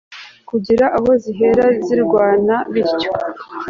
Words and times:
kugira 0.49 0.85
aho 0.97 1.09
zihera 1.23 1.65
zirwana 1.85 2.55
bityo 2.71 3.09